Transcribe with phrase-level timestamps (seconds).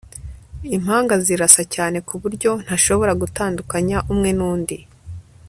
[0.75, 4.77] impanga zirasa cyane kuburyo ntashobora gutandukanya umwe nundi